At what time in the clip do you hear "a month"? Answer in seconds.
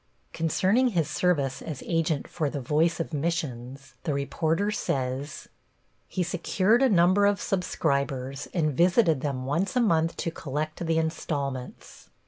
9.75-10.17